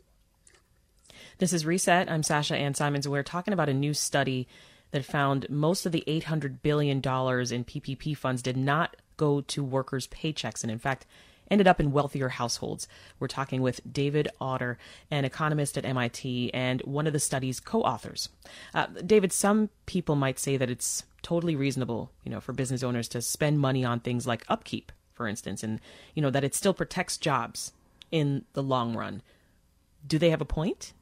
This 1.38 1.52
is 1.52 1.64
Reset. 1.64 2.10
I'm 2.10 2.24
Sasha 2.24 2.56
Ann 2.56 2.74
Simons, 2.74 3.08
we're 3.08 3.22
talking 3.22 3.54
about 3.54 3.68
a 3.68 3.74
new 3.74 3.94
study 3.94 4.48
that 4.90 5.04
found 5.04 5.48
most 5.48 5.86
of 5.86 5.92
the 5.92 6.02
$800 6.06 6.62
billion 6.62 6.96
in 6.96 7.00
PPP 7.02 8.16
funds 8.16 8.42
did 8.42 8.56
not 8.56 8.96
go 9.16 9.40
to 9.40 9.62
workers' 9.62 10.08
paychecks. 10.08 10.62
And 10.62 10.70
in 10.72 10.78
fact, 10.80 11.06
ended 11.50 11.66
up 11.66 11.80
in 11.80 11.92
wealthier 11.92 12.30
households. 12.30 12.88
We're 13.18 13.28
talking 13.28 13.62
with 13.62 13.80
David 13.90 14.28
Autor, 14.40 14.78
an 15.10 15.24
economist 15.24 15.76
at 15.78 15.84
MIT 15.84 16.52
and 16.54 16.80
one 16.82 17.06
of 17.06 17.12
the 17.12 17.20
study's 17.20 17.60
co-authors. 17.60 18.28
Uh, 18.74 18.86
David, 19.04 19.32
some 19.32 19.70
people 19.86 20.16
might 20.16 20.38
say 20.38 20.56
that 20.56 20.70
it's 20.70 21.04
totally 21.22 21.56
reasonable, 21.56 22.10
you 22.22 22.30
know, 22.30 22.40
for 22.40 22.52
business 22.52 22.82
owners 22.82 23.08
to 23.08 23.22
spend 23.22 23.58
money 23.58 23.84
on 23.84 24.00
things 24.00 24.26
like 24.26 24.44
upkeep, 24.48 24.92
for 25.12 25.26
instance, 25.26 25.62
and 25.62 25.80
you 26.14 26.22
know 26.22 26.30
that 26.30 26.44
it 26.44 26.54
still 26.54 26.74
protects 26.74 27.16
jobs 27.16 27.72
in 28.10 28.44
the 28.52 28.62
long 28.62 28.94
run. 28.94 29.22
Do 30.06 30.18
they 30.18 30.30
have 30.30 30.40
a 30.40 30.46
point? 30.46 30.92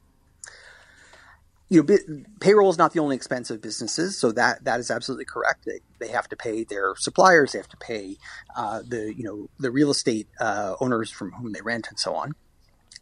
You 1.72 1.82
know, 1.82 2.22
payroll 2.38 2.68
is 2.68 2.76
not 2.76 2.92
the 2.92 3.00
only 3.00 3.16
expense 3.16 3.50
of 3.50 3.62
businesses, 3.62 4.18
so 4.18 4.30
that 4.32 4.64
that 4.64 4.78
is 4.78 4.90
absolutely 4.90 5.24
correct. 5.24 5.64
They, 5.64 5.80
they 5.98 6.12
have 6.12 6.28
to 6.28 6.36
pay 6.36 6.64
their 6.64 6.94
suppliers, 6.98 7.52
they 7.52 7.58
have 7.58 7.68
to 7.68 7.78
pay 7.78 8.18
uh, 8.54 8.82
the 8.86 9.14
you 9.16 9.24
know 9.24 9.48
the 9.58 9.70
real 9.70 9.90
estate 9.90 10.28
uh, 10.38 10.74
owners 10.80 11.10
from 11.10 11.32
whom 11.32 11.52
they 11.52 11.62
rent, 11.62 11.86
and 11.88 11.98
so 11.98 12.14
on. 12.14 12.34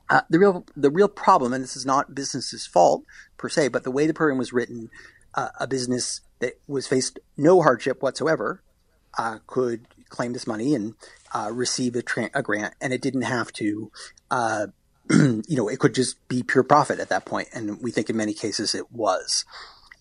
Uh, 0.08 0.20
the 0.30 0.38
real 0.38 0.64
the 0.76 0.90
real 0.90 1.08
problem, 1.08 1.52
and 1.52 1.64
this 1.64 1.76
is 1.76 1.84
not 1.84 2.14
business's 2.14 2.64
fault 2.64 3.02
per 3.38 3.48
se, 3.48 3.68
but 3.68 3.82
the 3.82 3.90
way 3.90 4.06
the 4.06 4.14
program 4.14 4.38
was 4.38 4.52
written, 4.52 4.88
uh, 5.34 5.48
a 5.58 5.66
business 5.66 6.20
that 6.38 6.52
was 6.68 6.86
faced 6.86 7.18
no 7.36 7.62
hardship 7.62 8.00
whatsoever 8.04 8.62
uh, 9.18 9.38
could 9.48 9.86
claim 10.10 10.32
this 10.32 10.46
money 10.46 10.76
and 10.76 10.94
uh, 11.34 11.50
receive 11.52 11.96
a, 11.96 12.02
tra- 12.02 12.30
a, 12.34 12.42
grant, 12.42 12.74
and 12.80 12.92
it 12.92 13.02
didn't 13.02 13.22
have 13.22 13.52
to 13.52 13.90
you 15.48 15.56
know, 15.56 15.68
it 15.68 15.80
could 15.80 15.94
just 15.94 16.16
be 16.28 16.44
pure 16.44 16.62
profit 16.62 17.00
at 17.00 17.08
that 17.08 17.24
point, 17.24 17.48
and 17.52 17.82
we 17.82 17.90
think 17.90 18.08
in 18.08 18.16
many 18.16 18.32
cases 18.32 18.74
it 18.74 18.92
was. 18.92 19.44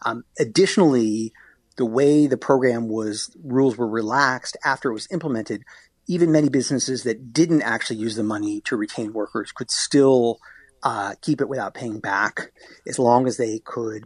Um, 0.05 0.23
additionally, 0.37 1.33
the 1.77 1.85
way 1.85 2.27
the 2.27 2.37
program 2.37 2.87
was 2.87 3.35
rules 3.43 3.75
were 3.75 3.87
relaxed 3.87 4.55
after 4.63 4.91
it 4.91 4.93
was 4.93 5.07
implemented, 5.11 5.63
even 6.07 6.31
many 6.31 6.49
businesses 6.49 7.03
that 7.03 7.33
didn't 7.33 7.63
actually 7.63 7.95
use 7.95 8.15
the 8.15 8.23
money 8.23 8.61
to 8.65 8.77
retain 8.77 9.13
workers 9.13 9.51
could 9.51 9.71
still 9.71 10.39
uh, 10.83 11.15
keep 11.21 11.41
it 11.41 11.49
without 11.49 11.73
paying 11.73 11.99
back, 11.99 12.51
as 12.87 12.99
long 12.99 13.25
as 13.25 13.37
they 13.37 13.59
could, 13.59 14.03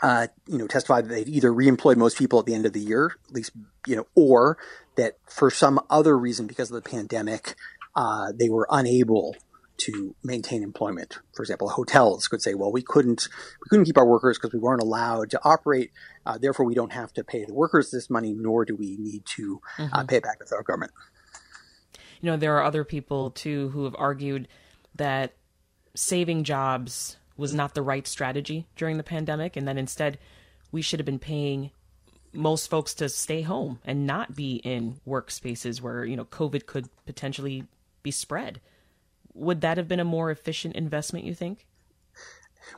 uh, 0.00 0.28
you 0.46 0.58
know, 0.58 0.68
testify 0.68 1.00
that 1.00 1.08
they'd 1.08 1.28
either 1.28 1.50
reemployed 1.50 1.96
most 1.96 2.16
people 2.16 2.38
at 2.38 2.46
the 2.46 2.54
end 2.54 2.66
of 2.66 2.72
the 2.72 2.80
year, 2.80 3.16
at 3.28 3.34
least, 3.34 3.50
you 3.84 3.96
know, 3.96 4.06
or 4.14 4.58
that 4.94 5.14
for 5.26 5.50
some 5.50 5.80
other 5.90 6.16
reason 6.16 6.46
because 6.46 6.70
of 6.70 6.80
the 6.80 6.88
pandemic, 6.88 7.56
uh, 7.96 8.30
they 8.32 8.48
were 8.48 8.68
unable 8.70 9.34
to 9.80 10.14
maintain 10.22 10.62
employment. 10.62 11.18
For 11.34 11.42
example, 11.42 11.68
hotels 11.68 12.28
could 12.28 12.42
say, 12.42 12.54
"Well, 12.54 12.72
we 12.72 12.82
couldn't 12.82 13.28
we 13.60 13.68
couldn't 13.68 13.86
keep 13.86 13.98
our 13.98 14.06
workers 14.06 14.38
because 14.38 14.52
we 14.52 14.58
weren't 14.58 14.82
allowed 14.82 15.30
to 15.30 15.40
operate. 15.44 15.90
Uh, 16.24 16.38
therefore, 16.38 16.66
we 16.66 16.74
don't 16.74 16.92
have 16.92 17.12
to 17.14 17.24
pay 17.24 17.44
the 17.44 17.54
workers 17.54 17.90
this 17.90 18.10
money, 18.10 18.32
nor 18.32 18.64
do 18.64 18.76
we 18.76 18.96
need 18.98 19.24
to 19.36 19.60
uh, 19.78 19.82
mm-hmm. 19.82 19.94
uh, 19.94 20.04
pay 20.04 20.16
it 20.16 20.22
back 20.22 20.38
to 20.38 20.44
the 20.44 20.48
federal 20.48 20.64
government." 20.64 20.92
You 22.20 22.30
know, 22.30 22.36
there 22.36 22.56
are 22.58 22.64
other 22.64 22.84
people 22.84 23.30
too 23.30 23.70
who 23.70 23.84
have 23.84 23.96
argued 23.98 24.48
that 24.96 25.34
saving 25.94 26.44
jobs 26.44 27.16
was 27.36 27.54
not 27.54 27.74
the 27.74 27.82
right 27.82 28.06
strategy 28.06 28.66
during 28.76 28.98
the 28.98 29.02
pandemic, 29.02 29.56
and 29.56 29.66
that 29.66 29.78
instead 29.78 30.18
we 30.70 30.82
should 30.82 31.00
have 31.00 31.06
been 31.06 31.18
paying 31.18 31.70
most 32.32 32.68
folks 32.68 32.94
to 32.94 33.08
stay 33.08 33.42
home 33.42 33.80
and 33.84 34.06
not 34.06 34.36
be 34.36 34.56
in 34.56 35.00
workspaces 35.06 35.80
where 35.80 36.04
you 36.04 36.16
know 36.16 36.24
COVID 36.24 36.66
could 36.66 36.88
potentially 37.06 37.64
be 38.02 38.10
spread 38.10 38.60
would 39.34 39.60
that 39.60 39.76
have 39.76 39.88
been 39.88 40.00
a 40.00 40.04
more 40.04 40.30
efficient 40.30 40.76
investment? 40.76 41.24
You 41.24 41.34
think? 41.34 41.66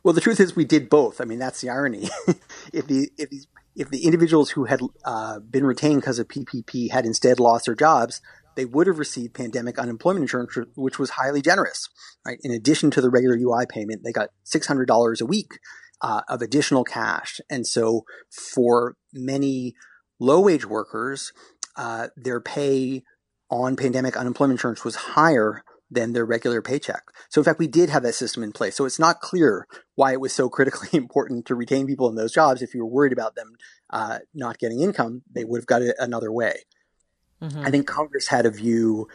Well, 0.03 0.15
the 0.15 0.21
truth 0.21 0.41
is, 0.41 0.57
we 0.57 0.65
did 0.65 0.89
both. 0.89 1.21
I 1.21 1.25
mean, 1.25 1.39
that's 1.39 1.61
the 1.61 1.71
irony. 1.71 2.09
if 2.73 2.87
the 2.87 3.11
if 3.19 3.31
these 3.31 3.47
if 3.75 3.91
the 3.91 4.05
individuals 4.05 4.51
who 4.51 4.65
had 4.65 4.81
uh, 5.05 5.39
been 5.41 5.65
retained 5.65 6.03
because 6.03 6.19
of 6.19 6.29
PPP 6.29 6.91
had 6.91 7.07
instead 7.07 7.41
lost 7.41 7.67
their 7.67 7.75
jobs, 7.75 8.21
they 8.55 8.65
would 8.65 8.87
have 8.87 8.99
received 8.99 9.35
pandemic 9.35 9.79
unemployment 9.79 10.25
insurance, 10.25 10.57
which 10.77 10.99
was 10.99 11.11
highly 11.11 11.41
generous. 11.41 11.89
Right? 12.27 12.39
In 12.43 12.51
addition 12.51 12.91
to 12.93 13.01
the 13.01 13.11
regular 13.11 13.37
UI 13.37 13.65
payment, 13.69 14.03
they 14.05 14.13
got 14.13 14.31
six 14.45 14.67
hundred 14.67 14.87
dollars 14.87 15.21
a 15.21 15.27
week 15.27 15.59
uh, 16.01 16.23
of 16.29 16.43
additional 16.43 16.85
cash. 16.85 17.41
And 17.49 17.67
so, 17.67 18.05
for 18.31 18.97
many 19.13 19.75
low 20.19 20.41
wage 20.41 20.67
workers, 20.67 21.33
uh, 21.77 22.09
their 22.17 22.41
pay 22.41 23.03
on 23.51 23.77
pandemic 23.77 24.17
unemployment 24.17 24.59
insurance 24.59 24.85
was 24.85 24.97
higher 24.97 25.63
than 25.93 26.13
their 26.13 26.25
regular 26.25 26.63
paycheck. 26.63 27.03
So 27.29 27.41
in 27.41 27.45
fact, 27.45 27.59
we 27.59 27.67
did 27.67 27.91
have 27.91 28.03
that 28.03 28.15
system 28.15 28.43
in 28.43 28.53
place. 28.53 28.77
So 28.77 28.85
it's 28.85 28.99
not 28.99 29.21
clear 29.21 29.67
why 29.95 30.13
it 30.13 30.21
was 30.21 30.33
so 30.33 30.49
critically 30.49 30.89
important 30.99 31.47
to 31.47 31.55
retain 31.55 31.87
people 31.87 32.09
in 32.09 32.15
those 32.15 32.33
jobs. 32.33 32.63
If 32.63 32.75
you 32.75 32.81
were 32.81 32.91
worried 32.91 33.13
about 33.13 33.35
them 33.35 33.57
uh, 33.91 34.21
not 34.35 34.59
getting 34.59 34.81
income, 34.81 35.23
they 35.31 35.45
would 35.45 35.61
have 35.61 35.67
got 35.67 35.83
it 35.83 35.95
another 35.99 36.33
way. 36.33 36.65
Mm-hmm. 37.43 37.67
I 37.67 37.71
think 37.71 37.87
Congress 37.87 38.29
had 38.29 38.47
a 38.47 38.51
view 38.51 39.09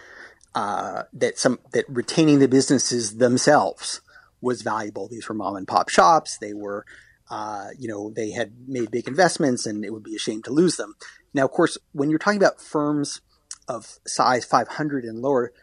uh, 0.53 1.03
that 1.13 1.37
some 1.37 1.59
that 1.73 1.85
retaining 1.87 2.39
the 2.39 2.47
businesses 2.47 3.17
themselves 3.17 4.01
was 4.41 4.61
valuable. 4.61 5.07
These 5.07 5.27
were 5.27 5.35
mom 5.35 5.55
and 5.55 5.67
pop 5.67 5.89
shops. 5.89 6.37
They 6.37 6.53
were, 6.53 6.85
uh, 7.29 7.69
you 7.77 7.87
know, 7.87 8.11
they 8.11 8.31
had 8.31 8.53
made 8.67 8.91
big 8.91 9.07
investments, 9.07 9.65
and 9.65 9.85
it 9.85 9.93
would 9.93 10.03
be 10.03 10.15
a 10.15 10.19
shame 10.19 10.41
to 10.43 10.51
lose 10.51 10.75
them. 10.75 10.95
Now, 11.33 11.45
of 11.45 11.51
course, 11.51 11.77
when 11.93 12.09
you're 12.09 12.19
talking 12.19 12.39
about 12.39 12.61
firms 12.61 13.21
of 13.67 13.99
size 14.05 14.45
500 14.45 15.05
and 15.05 15.21
lower, 15.21 15.53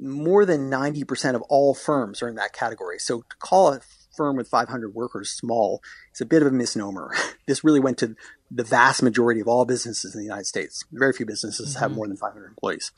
more 0.00 0.44
than 0.44 0.70
90% 0.70 1.34
of 1.34 1.42
all 1.42 1.74
firms 1.74 2.22
are 2.22 2.28
in 2.28 2.36
that 2.36 2.52
category. 2.52 2.98
So 2.98 3.20
to 3.20 3.36
call 3.38 3.72
a 3.72 3.80
firm 4.16 4.36
with 4.36 4.48
500 4.48 4.94
workers 4.94 5.30
small 5.30 5.80
is 6.14 6.20
a 6.20 6.26
bit 6.26 6.42
of 6.42 6.48
a 6.48 6.52
misnomer. 6.52 7.14
This 7.46 7.64
really 7.64 7.80
went 7.80 7.96
to 7.98 8.14
the 8.50 8.62
vast 8.62 9.02
majority 9.02 9.40
of 9.40 9.48
all 9.48 9.64
businesses 9.64 10.14
in 10.14 10.20
the 10.20 10.26
United 10.26 10.44
States. 10.44 10.84
Very 10.92 11.14
few 11.14 11.24
businesses 11.24 11.70
mm-hmm. 11.70 11.80
have 11.80 11.92
more 11.92 12.06
than 12.06 12.18
500 12.18 12.46
employees. 12.46 12.92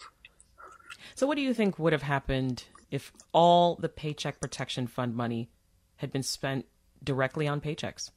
So, 1.15 1.25
what 1.29 1.37
do 1.37 1.41
you 1.41 1.55
think 1.55 1.79
would 1.79 1.93
have 1.93 2.03
happened 2.03 2.65
if 2.91 3.13
all 3.33 3.77
the 3.77 3.89
Paycheck 3.89 4.41
Protection 4.41 4.89
Fund 4.89 5.15
money 5.15 5.51
had 5.99 6.11
been 6.11 6.25
spent 6.25 6.67
directly 7.05 7.47
on 7.47 7.61
paychecks? 7.61 8.11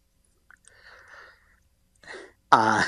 Uh, 2.52 2.84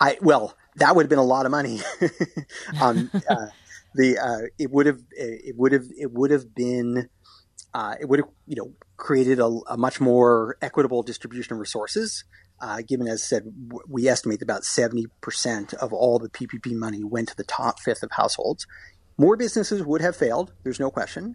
I 0.00 0.18
well, 0.22 0.56
that 0.76 0.94
would 0.94 1.04
have 1.04 1.10
been 1.10 1.18
a 1.18 1.24
lot 1.24 1.46
of 1.46 1.50
money. 1.50 1.80
um, 2.80 3.10
uh, 3.28 3.46
the 3.94 4.18
uh, 4.18 4.48
it 4.58 4.70
would 4.70 4.86
have 4.86 5.00
it 5.10 5.56
would 5.56 5.72
have 5.72 5.86
it 5.96 6.12
would 6.12 6.30
have 6.30 6.54
been 6.54 7.08
uh, 7.72 7.94
it 8.00 8.08
would 8.08 8.20
have 8.20 8.28
you 8.46 8.56
know 8.56 8.72
created 8.96 9.40
a, 9.40 9.46
a, 9.68 9.76
much 9.76 10.00
more 10.00 10.56
equitable 10.62 11.02
distribution 11.02 11.54
of 11.54 11.58
resources. 11.58 12.24
Uh, 12.60 12.80
given 12.86 13.08
as 13.08 13.22
said, 13.22 13.42
we 13.88 14.06
estimate 14.06 14.38
that 14.38 14.44
about 14.44 14.62
70% 14.62 15.74
of 15.74 15.92
all 15.92 16.20
the 16.20 16.30
PPP 16.30 16.72
money 16.72 17.02
went 17.02 17.28
to 17.28 17.36
the 17.36 17.42
top 17.44 17.80
fifth 17.80 18.04
of 18.04 18.12
households. 18.12 18.66
More 19.18 19.36
businesses 19.36 19.82
would 19.82 20.00
have 20.00 20.14
failed, 20.14 20.52
there's 20.62 20.78
no 20.78 20.90
question. 20.90 21.34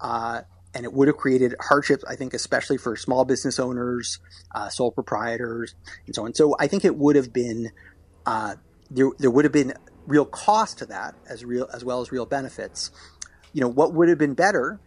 Uh, 0.00 0.42
and 0.72 0.84
it 0.84 0.92
would 0.92 1.08
have 1.08 1.16
created 1.16 1.54
hardships, 1.60 2.04
I 2.04 2.14
think, 2.14 2.32
especially 2.32 2.78
for 2.78 2.96
small 2.96 3.24
business 3.24 3.58
owners, 3.58 4.20
uh, 4.54 4.68
sole 4.68 4.92
proprietors, 4.92 5.74
and 6.06 6.14
so 6.14 6.24
on. 6.24 6.34
So 6.34 6.56
I 6.58 6.68
think 6.68 6.84
it 6.84 6.96
would 6.96 7.16
have 7.16 7.32
been, 7.32 7.72
uh, 8.24 8.54
there, 8.90 9.10
there 9.18 9.30
would 9.30 9.44
have 9.44 9.52
been 9.52 9.74
real 10.06 10.24
cost 10.24 10.78
to 10.78 10.86
that 10.86 11.14
as 11.28 11.44
real 11.44 11.68
as 11.72 11.84
well 11.84 12.00
as 12.00 12.12
real 12.12 12.26
benefits. 12.26 12.90
You 13.52 13.60
know, 13.60 13.68
what 13.68 13.94
would 13.94 14.08
have 14.08 14.18
been 14.18 14.34
better 14.34 14.80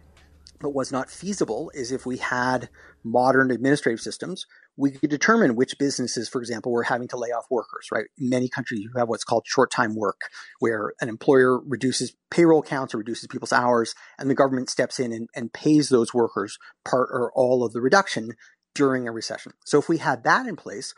but 0.60 0.74
was 0.74 0.92
not 0.92 1.10
feasible 1.10 1.70
is 1.74 1.92
if 1.92 2.06
we 2.06 2.16
had 2.16 2.68
modern 3.04 3.50
administrative 3.50 4.00
systems, 4.00 4.46
we 4.76 4.90
could 4.90 5.10
determine 5.10 5.54
which 5.54 5.78
businesses, 5.78 6.28
for 6.28 6.40
example, 6.40 6.72
were 6.72 6.82
having 6.82 7.08
to 7.08 7.16
lay 7.16 7.28
off 7.28 7.46
workers, 7.50 7.88
right? 7.92 8.06
In 8.18 8.28
many 8.28 8.48
countries, 8.48 8.80
you 8.80 8.90
have 8.96 9.08
what's 9.08 9.24
called 9.24 9.44
short 9.46 9.70
time 9.70 9.94
work, 9.94 10.22
where 10.58 10.92
an 11.00 11.08
employer 11.08 11.60
reduces 11.60 12.14
payroll 12.30 12.62
counts 12.62 12.94
or 12.94 12.98
reduces 12.98 13.26
people's 13.28 13.52
hours, 13.52 13.94
and 14.18 14.28
the 14.28 14.34
government 14.34 14.70
steps 14.70 14.98
in 14.98 15.12
and, 15.12 15.28
and 15.34 15.52
pays 15.52 15.88
those 15.88 16.12
workers 16.12 16.58
part 16.84 17.08
or 17.12 17.32
all 17.34 17.64
of 17.64 17.72
the 17.72 17.80
reduction 17.80 18.32
during 18.74 19.08
a 19.08 19.12
recession. 19.12 19.52
So 19.64 19.78
if 19.78 19.88
we 19.88 19.98
had 19.98 20.24
that 20.24 20.46
in 20.46 20.56
place, 20.56 20.94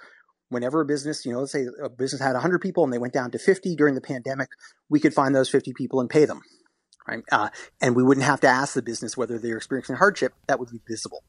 whenever 0.49 0.81
a 0.81 0.85
business, 0.85 1.25
you 1.25 1.33
know, 1.33 1.41
let's 1.41 1.53
say 1.53 1.67
a 1.83 1.89
business 1.89 2.23
had 2.23 2.33
100 2.33 2.61
people 2.61 2.85
and 2.85 2.93
they 2.93 2.99
went 2.99 3.13
down 3.13 3.31
to 3.33 3.39
50 3.39 3.77
during 3.77 3.95
the 3.95 4.01
pandemic, 4.01 4.49
we 4.89 5.01
could 5.01 5.15
find 5.15 5.35
those 5.35 5.51
50 5.51 5.73
people 5.75 6.01
and 6.01 6.09
pay 6.09 6.25
them. 6.25 6.43
Right? 7.07 7.23
Uh, 7.33 7.49
and 7.81 7.97
we 7.97 8.03
wouldn't 8.03 8.27
have 8.27 8.41
to 8.41 8.49
ask 8.49 8.75
the 8.75 8.83
business 8.83 9.17
whether 9.17 9.39
they're 9.39 9.57
experiencing 9.57 9.97
hardship. 9.97 10.35
That 10.47 10.59
would 10.61 10.71
be 10.71 10.81
visible. 10.87 11.23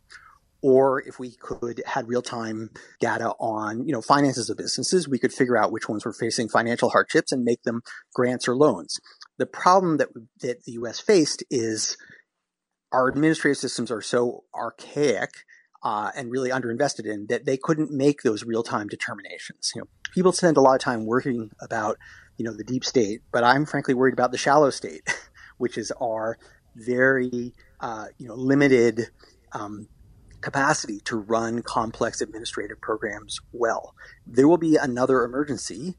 Or 0.62 1.02
if 1.02 1.20
we 1.20 1.38
could 1.40 1.82
had 1.86 2.10
real 2.10 2.22
time 2.22 2.72
data 3.00 3.30
on, 3.40 3.86
you 3.86 3.94
know, 3.94 4.02
finances 4.02 4.50
of 4.50 4.58
businesses, 4.58 5.08
we 5.08 5.18
could 5.18 5.32
figure 5.32 5.58
out 5.58 5.72
which 5.72 5.88
ones 5.88 6.04
were 6.04 6.12
facing 6.12 6.50
financial 6.50 6.90
hardships 6.90 7.32
and 7.32 7.46
make 7.46 7.64
them 7.64 7.82
grants 8.14 8.46
or 8.46 8.58
loans. 8.58 9.00
The 9.38 9.46
problem 9.46 9.98
that, 9.98 10.10
that 10.42 10.66
the 10.66 10.74
U.S. 10.74 11.00
faced 11.00 11.46
is 11.50 11.96
our 12.92 13.08
administrative 13.08 13.58
systems 13.58 13.90
are 13.90 14.02
so 14.02 14.44
archaic 14.54 15.32
uh, 15.84 16.12
and 16.16 16.32
really 16.32 16.50
underinvested 16.50 17.06
in 17.06 17.28
that 17.28 17.46
they 17.46 17.58
couldn't 17.58 17.92
make 17.92 18.22
those 18.22 18.44
real 18.44 18.64
time 18.64 18.88
determinations. 18.88 19.72
You 19.76 19.82
know, 19.82 19.88
people 20.14 20.32
spend 20.32 20.58
a 20.58 20.62
lot 20.62 20.76
of 20.76 20.82
time 20.82 21.06
working 21.06 21.52
about 21.62 21.98
you 22.38 22.46
know 22.46 22.54
the 22.54 22.64
deep 22.64 22.86
state, 22.86 23.22
but 23.32 23.44
I'm 23.44 23.66
frankly 23.66 23.94
worried 23.94 24.14
about 24.14 24.32
the 24.32 24.38
shallow 24.38 24.70
state, 24.70 25.04
which 25.58 25.78
is 25.78 25.92
our 26.02 26.38
very 26.76 27.54
uh, 27.80 28.08
you 28.18 28.28
know 28.28 28.36
limited 28.36 29.10
um, 29.52 29.88
capacity 30.42 31.00
to 31.02 31.18
run 31.18 31.62
complex 31.62 32.22
administrative 32.22 32.80
programs 32.82 33.40
well. 33.52 33.94
There 34.26 34.48
will 34.48 34.58
be 34.58 34.78
another 34.78 35.24
emergency 35.24 35.96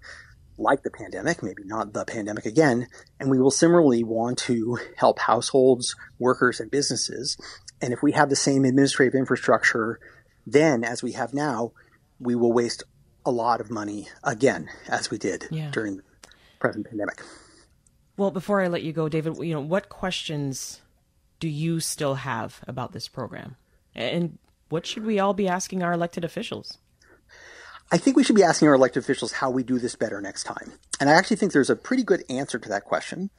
like 0.57 0.83
the 0.83 0.91
pandemic, 0.91 1.43
maybe 1.43 1.65
not 1.65 1.93
the 1.95 2.05
pandemic 2.05 2.45
again, 2.45 2.87
and 3.19 3.31
we 3.31 3.39
will 3.39 3.51
similarly 3.51 4.05
want 4.05 4.39
to 4.39 4.79
help 4.97 5.19
households, 5.19 5.97
workers, 6.19 6.61
and 6.61 6.71
businesses. 6.71 7.39
And 7.83 7.93
if 7.93 8.03
we 8.03 8.13
have 8.13 8.29
the 8.29 8.37
same 8.37 8.65
administrative 8.65 9.15
infrastructure 9.15 9.99
then 10.47 10.85
as 10.85 11.03
we 11.03 11.13
have 11.13 11.35
now, 11.35 11.73
we 12.19 12.35
will 12.35 12.53
waste 12.53 12.83
a 13.25 13.31
lot 13.31 13.61
of 13.61 13.71
money 13.71 14.09
again, 14.25 14.69
as 14.89 15.11
we 15.11 15.19
did 15.19 15.47
yeah. 15.51 15.71
during 15.71 15.99
the 15.99 16.03
present 16.59 16.89
pandemic. 16.89 17.23
Well, 18.17 18.31
before 18.31 18.61
I 18.61 18.69
let 18.69 18.83
you 18.83 18.93
go, 18.93 19.09
David, 19.09 19.37
you 19.39 19.55
know, 19.55 19.61
what 19.61 19.89
questions 19.89 20.81
do 21.39 21.49
you 21.49 21.81
still 21.81 22.17
have 22.17 22.61
about 22.67 22.93
this 22.93 23.09
program? 23.09 23.57
And 23.95 24.39
what 24.69 24.87
should 24.87 25.05
we 25.05 25.19
all 25.19 25.35
be 25.35 25.49
asking 25.49 25.83
our 25.83 25.93
elected 25.93 26.25
officials? 26.25 26.79
I 27.93 27.99
think 27.99 28.17
we 28.17 28.23
should 28.23 28.37
be 28.37 28.45
asking 28.45 28.69
our 28.69 28.75
elected 28.75 29.03
officials 29.03 29.33
how 29.33 29.51
we 29.51 29.63
do 29.63 29.79
this 29.79 29.97
better 29.97 30.21
next 30.21 30.45
time. 30.45 30.73
And 31.01 31.11
I 31.11 31.15
actually 31.15 31.37
think 31.37 31.53
there's 31.53 31.71
a 31.71 31.77
pretty 31.77 32.05
good 32.05 32.23
answer 32.29 32.59
to 32.59 32.69
that 32.69 32.85
question, 32.85 33.31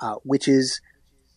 uh, 0.00 0.14
which 0.22 0.48
is 0.48 0.80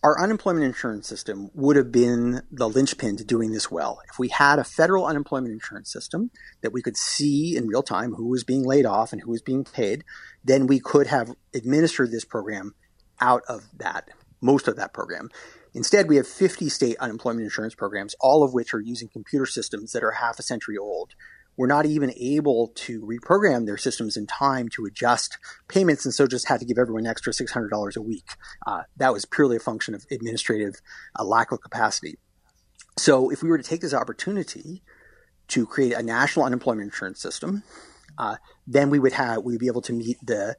our 0.03 0.21
unemployment 0.21 0.65
insurance 0.65 1.07
system 1.07 1.49
would 1.53 1.77
have 1.77 1.89
been 1.89 2.41
the 2.51 2.67
linchpin 2.67 3.15
to 3.15 3.23
doing 3.23 3.51
this 3.51 3.71
well. 3.71 4.01
If 4.11 4.19
we 4.19 4.27
had 4.27 4.59
a 4.59 4.65
federal 4.65 5.05
unemployment 5.05 5.53
insurance 5.53 5.91
system 5.91 6.29
that 6.61 6.73
we 6.73 6.81
could 6.81 6.97
see 6.97 7.55
in 7.55 7.67
real 7.67 7.83
time 7.83 8.13
who 8.13 8.27
was 8.27 8.43
being 8.43 8.65
laid 8.65 8.85
off 8.85 9.13
and 9.13 9.21
who 9.21 9.31
was 9.31 9.41
being 9.41 9.63
paid, 9.63 10.03
then 10.43 10.67
we 10.67 10.81
could 10.81 11.07
have 11.07 11.33
administered 11.53 12.11
this 12.11 12.25
program 12.25 12.75
out 13.21 13.43
of 13.47 13.69
that, 13.77 14.09
most 14.41 14.67
of 14.67 14.75
that 14.75 14.93
program. 14.93 15.29
Instead, 15.73 16.09
we 16.09 16.17
have 16.17 16.27
50 16.27 16.67
state 16.67 16.97
unemployment 16.99 17.45
insurance 17.45 17.73
programs, 17.73 18.13
all 18.19 18.43
of 18.43 18.53
which 18.53 18.73
are 18.73 18.81
using 18.81 19.07
computer 19.07 19.45
systems 19.45 19.93
that 19.93 20.03
are 20.03 20.11
half 20.11 20.37
a 20.37 20.43
century 20.43 20.77
old. 20.77 21.13
We're 21.55 21.67
not 21.67 21.85
even 21.85 22.11
able 22.17 22.69
to 22.75 23.01
reprogram 23.01 23.65
their 23.65 23.77
systems 23.77 24.17
in 24.17 24.25
time 24.25 24.69
to 24.69 24.85
adjust 24.85 25.37
payments, 25.67 26.05
and 26.05 26.13
so 26.13 26.27
just 26.27 26.47
had 26.47 26.59
to 26.59 26.65
give 26.65 26.77
everyone 26.77 27.05
an 27.05 27.11
extra 27.11 27.33
$600 27.33 27.95
a 27.95 28.01
week. 28.01 28.25
Uh, 28.65 28.83
that 28.97 29.13
was 29.13 29.25
purely 29.25 29.57
a 29.57 29.59
function 29.59 29.93
of 29.93 30.05
administrative 30.09 30.81
uh, 31.19 31.23
lack 31.23 31.51
of 31.51 31.61
capacity. 31.61 32.17
So, 32.97 33.29
if 33.29 33.41
we 33.41 33.49
were 33.49 33.57
to 33.57 33.63
take 33.63 33.81
this 33.81 33.93
opportunity 33.93 34.83
to 35.49 35.65
create 35.65 35.93
a 35.93 36.03
national 36.03 36.45
unemployment 36.45 36.85
insurance 36.85 37.21
system, 37.21 37.63
uh, 38.17 38.37
then 38.67 38.89
we 38.89 38.99
would 38.99 39.13
have 39.13 39.43
we 39.43 39.53
would 39.53 39.59
be 39.59 39.67
able 39.67 39.81
to 39.81 39.93
meet 39.93 40.17
the 40.23 40.55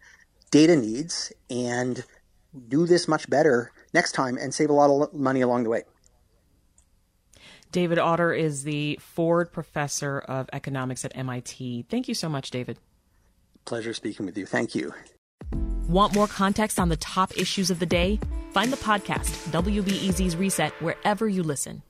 data 0.51 0.77
needs 0.77 1.33
and 1.51 2.05
do 2.69 2.87
this 2.87 3.09
much 3.09 3.29
better 3.29 3.73
next 3.93 4.13
time 4.13 4.37
and 4.37 4.55
save 4.55 4.71
a 4.71 4.73
lot 4.73 4.91
of 4.91 5.13
money 5.13 5.41
along 5.41 5.65
the 5.65 5.71
way. 5.71 5.83
David 7.75 7.99
Autor 7.99 8.33
is 8.33 8.63
the 8.63 8.97
Ford 9.03 9.51
Professor 9.51 10.21
of 10.21 10.49
Economics 10.53 11.05
at 11.05 11.11
MIT. 11.17 11.87
Thank 11.91 12.07
you 12.07 12.15
so 12.15 12.29
much, 12.29 12.53
David. 12.53 12.79
Pleasure 13.65 13.93
speaking 13.93 14.27
with 14.27 14.39
you. 14.39 14.47
Thank 14.47 14.77
you. 14.77 14.95
Want 15.89 16.15
more 16.15 16.29
context 16.29 16.79
on 16.79 16.89
the 16.89 16.97
top 16.97 17.37
issues 17.37 17.73
of 17.73 17.81
the 17.81 17.87
day? 17.87 18.21
Find 18.53 18.73
the 18.73 18.77
podcast, 18.77 19.51
WBEZ's 19.51 20.37
Reset, 20.37 20.71
wherever 20.81 21.29
you 21.29 21.43
listen. 21.43 21.83